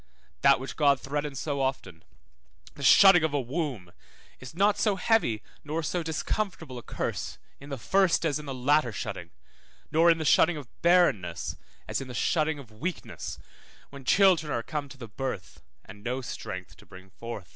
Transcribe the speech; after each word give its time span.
That 0.41 0.59
which 0.59 0.77
God 0.77 0.99
threatens 0.99 1.37
so 1.37 1.61
often, 1.61 2.01
the 2.73 2.81
shutting 2.81 3.23
of 3.23 3.35
a 3.35 3.39
womb, 3.39 3.91
is 4.39 4.55
not 4.55 4.79
so 4.79 4.95
heavy 4.95 5.43
nor 5.63 5.83
so 5.83 6.01
discomfortable 6.01 6.79
a 6.79 6.81
curse 6.81 7.37
in 7.59 7.69
the 7.69 7.77
first 7.77 8.25
as 8.25 8.39
in 8.39 8.47
the 8.47 8.55
latter 8.55 8.91
shutting, 8.91 9.29
nor 9.91 10.09
in 10.09 10.17
the 10.17 10.25
shutting 10.25 10.57
of 10.57 10.67
barrenness 10.81 11.55
as 11.87 12.01
in 12.01 12.07
the 12.07 12.15
shutting 12.15 12.57
of 12.57 12.71
weakness, 12.71 13.37
when 13.91 14.03
children 14.03 14.51
are 14.51 14.63
come 14.63 14.89
to 14.89 14.97
the 14.97 15.07
birth, 15.07 15.61
and 15.85 16.03
no 16.03 16.21
strength 16.21 16.75
to 16.77 16.87
bring 16.87 17.11
forth. 17.11 17.49